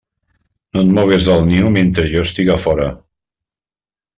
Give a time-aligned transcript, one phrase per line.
[0.77, 2.89] No et mogues del niu mentre jo estiga fora.